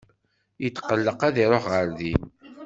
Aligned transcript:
Yetqelleq 0.63 1.19
ad 1.27 1.35
iruḥ 1.43 1.65
ɣer 1.73 1.87
din. 1.97 2.23